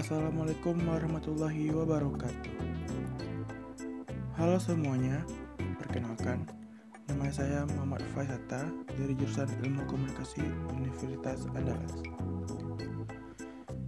[0.00, 2.56] Assalamualaikum warahmatullahi wabarakatuh.
[4.40, 5.20] Halo semuanya,
[5.76, 6.48] perkenalkan,
[7.04, 8.64] nama saya Muhammad Faisata
[8.96, 10.40] dari jurusan Ilmu Komunikasi
[10.72, 12.00] Universitas Andalas.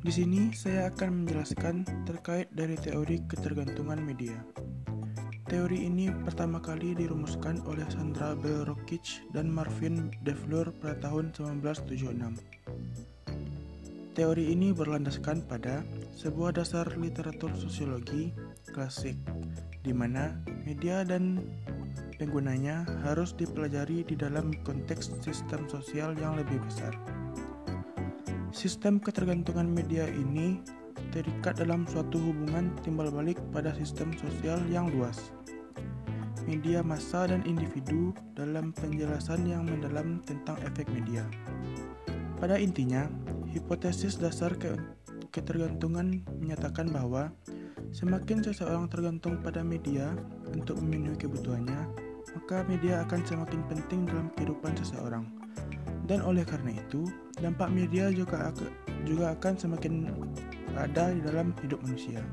[0.00, 4.40] Di sini saya akan menjelaskan terkait dari teori ketergantungan media.
[5.44, 12.77] Teori ini pertama kali dirumuskan oleh Sandra Bell Rockich dan Marvin Devlur pada tahun 1976.
[14.18, 15.86] Teori ini berlandaskan pada
[16.18, 18.34] sebuah dasar literatur sosiologi
[18.74, 19.14] klasik,
[19.86, 20.34] di mana
[20.66, 21.38] media dan
[22.18, 26.98] penggunanya harus dipelajari di dalam konteks sistem sosial yang lebih besar.
[28.50, 30.66] Sistem ketergantungan media ini
[31.14, 35.30] terikat dalam suatu hubungan timbal balik pada sistem sosial yang luas.
[36.42, 41.22] Media massa dan individu dalam penjelasan yang mendalam tentang efek media.
[42.38, 43.06] Pada intinya,
[43.48, 44.76] Hipotesis dasar ke
[45.32, 47.32] ketergantungan menyatakan bahwa
[47.96, 50.12] semakin seseorang tergantung pada media
[50.52, 51.88] untuk memenuhi kebutuhannya,
[52.36, 55.24] maka media akan semakin penting dalam kehidupan seseorang.
[56.08, 57.04] Dan oleh karena itu,
[57.36, 58.52] dampak media juga
[59.04, 60.08] juga akan semakin
[60.76, 62.24] ada di dalam hidup manusia.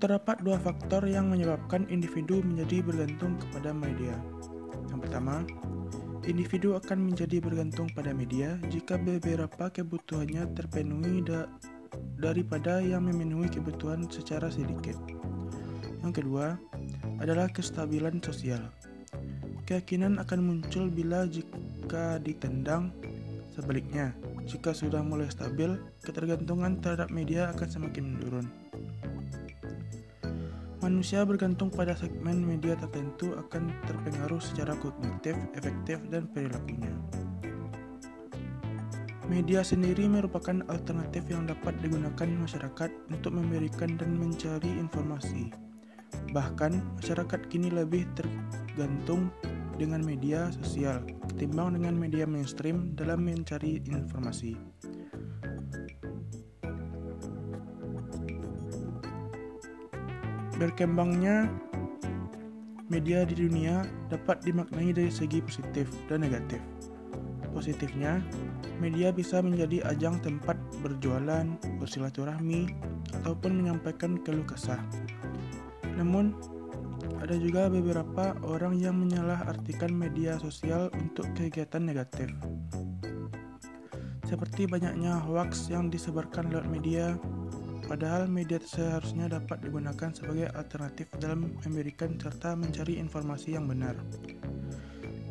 [0.00, 4.16] Terdapat dua faktor yang menyebabkan individu menjadi bergantung kepada media.
[4.92, 5.44] Yang pertama,
[6.24, 11.44] Individu akan menjadi bergantung pada media jika beberapa kebutuhannya terpenuhi da
[12.16, 14.96] daripada yang memenuhi kebutuhan secara sedikit.
[16.00, 16.56] Yang kedua
[17.20, 18.72] adalah kestabilan sosial.
[19.68, 22.88] Keyakinan akan muncul bila jika ditendang,
[23.52, 24.16] sebaliknya,
[24.48, 28.46] jika sudah mulai stabil, ketergantungan terhadap media akan semakin menurun.
[30.84, 36.92] Manusia bergantung pada segmen media tertentu akan terpengaruh secara kognitif, efektif, dan perilakunya.
[39.24, 45.48] Media sendiri merupakan alternatif yang dapat digunakan masyarakat untuk memberikan dan mencari informasi.
[46.36, 49.32] Bahkan, masyarakat kini lebih tergantung
[49.80, 51.00] dengan media sosial
[51.32, 54.73] ketimbang dengan media mainstream dalam mencari informasi.
[60.54, 61.50] Berkembangnya
[62.86, 66.62] media di dunia dapat dimaknai dari segi positif dan negatif.
[67.50, 68.22] Positifnya,
[68.78, 71.46] media bisa menjadi ajang tempat berjualan,
[71.82, 72.70] bersilaturahmi,
[73.22, 74.78] ataupun menyampaikan keluh kesah.
[75.98, 76.34] Namun,
[77.22, 82.30] ada juga beberapa orang yang menyalahartikan media sosial untuk kegiatan negatif.
[84.26, 87.14] Seperti banyaknya hoax yang disebarkan lewat media,
[87.84, 93.92] Padahal media seharusnya dapat digunakan sebagai alternatif dalam memberikan serta mencari informasi yang benar.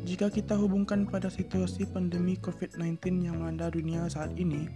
[0.04, 4.68] Jika kita hubungkan pada situasi pandemi COVID-19 yang melanda dunia saat ini,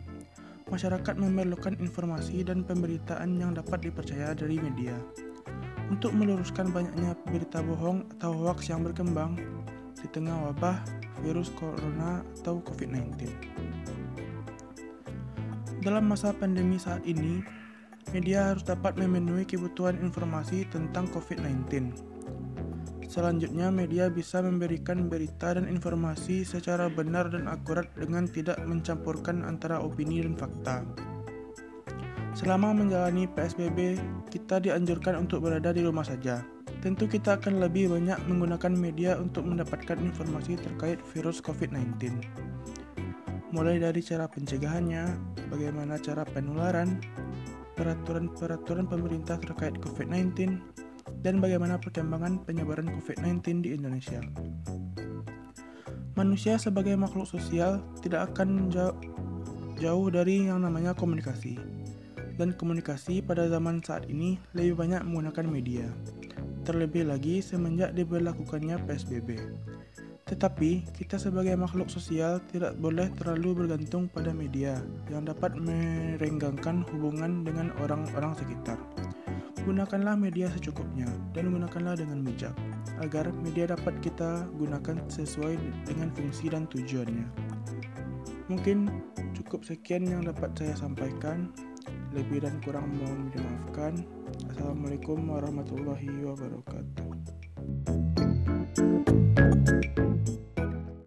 [0.73, 4.97] masyarakat memerlukan informasi dan pemberitaan yang dapat dipercaya dari media.
[5.93, 9.37] Untuk meluruskan banyaknya berita bohong atau hoax yang berkembang
[10.01, 10.81] di tengah wabah
[11.25, 13.29] virus corona atau COVID-19.
[15.85, 17.58] Dalam masa pandemi saat ini,
[18.13, 21.93] media harus dapat memenuhi kebutuhan informasi tentang COVID-19.
[23.09, 29.81] Selanjutnya, media bisa memberikan berita dan informasi secara benar dan akurat dengan tidak mencampurkan antara
[29.81, 30.85] opini dan fakta.
[32.37, 33.97] Selama menjalani PSBB,
[34.29, 36.45] kita dianjurkan untuk berada di rumah saja.
[36.85, 42.23] Tentu kita akan lebih banyak menggunakan media untuk mendapatkan informasi terkait virus COVID-19.
[43.51, 45.17] Mulai dari cara pencegahannya,
[45.49, 47.01] bagaimana cara penularan,
[47.79, 50.59] peraturan-peraturan pemerintah terkait COVID-19,
[51.23, 54.21] dan bagaimana perkembangan penyebaran COVID-19 di Indonesia.
[56.19, 58.99] Manusia sebagai makhluk sosial tidak akan jauh,
[59.79, 61.55] jauh dari yang namanya komunikasi.
[62.39, 65.87] Dan komunikasi pada zaman saat ini lebih banyak menggunakan media.
[66.67, 69.39] Terlebih lagi semenjak diberlakukannya PSBB.
[70.29, 74.77] Tetapi, kita sebagai makhluk sosial tidak boleh terlalu bergantung pada media
[75.09, 78.77] yang dapat merenggangkan hubungan dengan orang-orang sekitar.
[79.65, 82.53] Gunakanlah media secukupnya dan gunakanlah dengan bijak,
[83.01, 85.57] agar media dapat kita gunakan sesuai
[85.89, 87.25] dengan fungsi dan tujuannya.
[88.53, 88.89] Mungkin
[89.33, 91.49] cukup sekian yang dapat saya sampaikan.
[92.13, 94.05] Lebih dan kurang mohon dimaafkan.
[94.49, 97.05] Assalamualaikum warahmatullahi wabarakatuh.